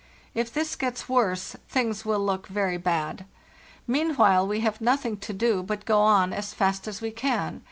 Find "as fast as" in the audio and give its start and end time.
6.33-7.01